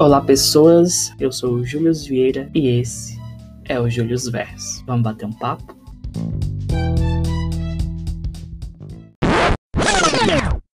[0.00, 1.14] Olá, pessoas.
[1.20, 3.20] Eu sou o Júlio Vieira e esse
[3.66, 4.82] é o Júlio Verso.
[4.86, 5.76] Vamos bater um papo?